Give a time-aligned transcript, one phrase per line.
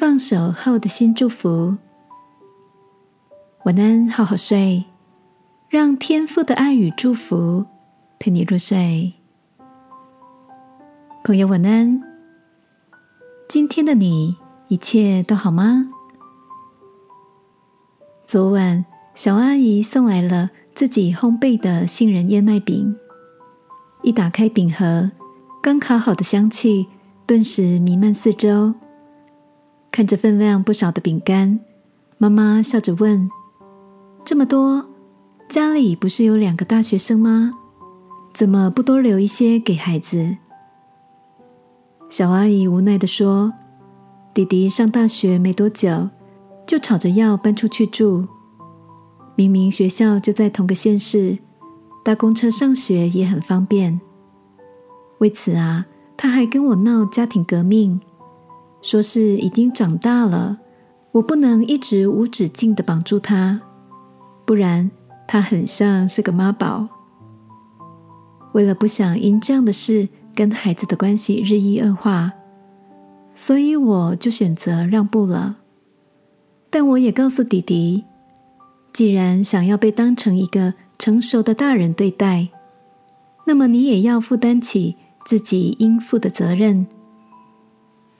[0.00, 1.76] 放手后的新祝福。
[3.64, 4.86] 晚安，好好睡，
[5.68, 7.66] 让天父的爱与祝福
[8.18, 9.12] 陪你入睡。
[11.22, 12.02] 朋友，晚安。
[13.46, 15.90] 今天的你一切都好吗？
[18.24, 22.96] 昨晚小阿姨送来了自己烘焙的杏仁燕麦饼，
[24.00, 25.10] 一打开饼盒，
[25.62, 26.86] 刚烤好的香气
[27.26, 28.72] 顿时弥漫四周。
[29.92, 31.60] 看着分量不少的饼干，
[32.16, 33.28] 妈妈笑着问
[34.24, 34.88] ：“这么多，
[35.48, 37.54] 家里不是有两个大学生吗？
[38.32, 40.36] 怎么不多留一些给孩子？”
[42.08, 43.52] 小阿姨无奈的说
[44.32, 46.08] ：“弟弟上大学没多久，
[46.66, 48.26] 就吵着要搬出去住。
[49.34, 51.38] 明明学校就在同个县市，
[52.04, 54.00] 搭公车上学也很方便。
[55.18, 55.86] 为此啊，
[56.16, 58.00] 他还跟我闹家庭革命。”
[58.82, 60.58] 说是已经长大了，
[61.12, 63.60] 我不能一直无止境的绑住他，
[64.44, 64.90] 不然
[65.28, 66.88] 他很像是个妈宝。
[68.52, 72.32] 为了不想因这样的事跟孩子的关系日益恶化，
[73.34, 75.58] 所以我就选择让步了。
[76.68, 78.04] 但我也告诉弟弟，
[78.92, 82.48] 既然想要被当成一个成熟的大人对待，
[83.46, 86.86] 那么你也要负担起自己应负的责任。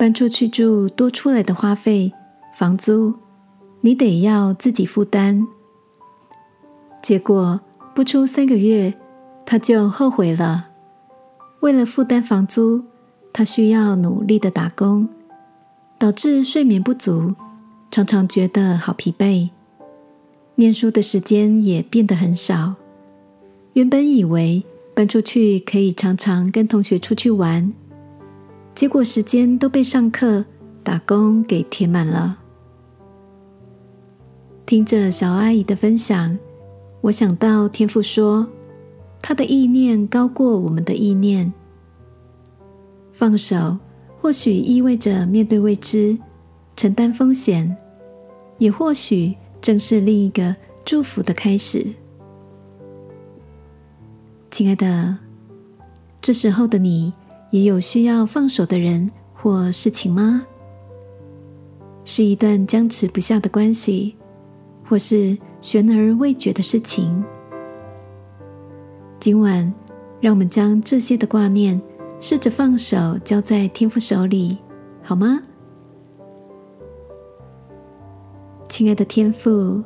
[0.00, 2.10] 搬出去住，多出来的花费、
[2.54, 3.12] 房租，
[3.82, 5.46] 你得要自己负担。
[7.02, 7.60] 结果
[7.94, 8.94] 不出三个月，
[9.44, 10.68] 他就后悔了。
[11.60, 12.82] 为了负担房租，
[13.30, 15.06] 他需要努力的打工，
[15.98, 17.34] 导致睡眠不足，
[17.90, 19.50] 常常觉得好疲惫。
[20.54, 22.76] 念书的时间也变得很少。
[23.74, 24.64] 原本以为
[24.94, 27.74] 搬出去可以常常跟同学出去玩。
[28.80, 30.42] 结果时间都被上课、
[30.82, 32.38] 打工给填满了。
[34.64, 36.38] 听着小阿姨的分享，
[37.02, 38.48] 我想到天父说
[39.20, 41.52] ：“他的意念高过我们的意念。”
[43.12, 43.76] 放手
[44.18, 46.16] 或许意味着面对未知、
[46.74, 47.76] 承担风险，
[48.56, 51.86] 也或许正是另一个祝福的开始。
[54.50, 55.18] 亲爱的，
[56.22, 57.12] 这时候的你。
[57.50, 60.46] 也有需要放手的人或事情吗？
[62.04, 64.16] 是一段僵持不下的关系，
[64.84, 67.24] 或是悬而未决的事情？
[69.18, 69.72] 今晚，
[70.20, 71.80] 让我们将这些的挂念
[72.18, 74.58] 试着放手，交在天父手里，
[75.02, 75.42] 好吗？
[78.68, 79.82] 亲爱的天父，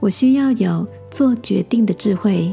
[0.00, 2.52] 我需要有做决定的智慧，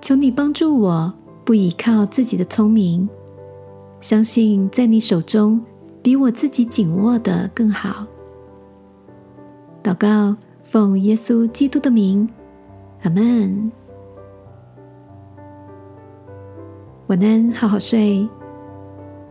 [0.00, 1.14] 求你帮助我。
[1.48, 3.08] 不依靠自己的聪明，
[4.02, 5.58] 相信在你手中
[6.02, 8.06] 比我自己紧握的更好。
[9.82, 12.28] 祷告，奉耶稣基督的名，
[13.00, 13.72] 阿门。
[17.06, 18.28] 晚安，好好睡。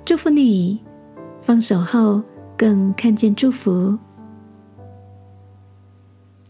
[0.04, 0.80] 祝福你，
[1.40, 2.24] 放手后
[2.58, 3.96] 更看见祝福。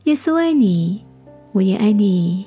[0.05, 1.03] 耶稣爱你，
[1.51, 2.45] 我也爱你。